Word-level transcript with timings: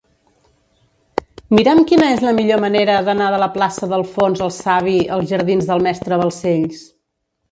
Mira'm 1.57 1.81
quina 1.91 2.07
és 2.13 2.23
la 2.27 2.31
millor 2.37 2.63
manera 2.63 2.95
d'anar 3.09 3.27
de 3.35 3.41
la 3.45 3.49
plaça 3.59 3.89
d'Alfons 3.91 4.41
el 4.47 4.53
Savi 4.57 4.97
als 5.17 5.29
jardins 5.35 5.69
del 5.73 5.87
Mestre 5.89 6.19
Balcells. 6.23 6.81